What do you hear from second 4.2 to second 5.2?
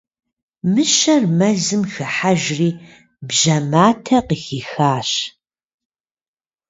къыхихащ.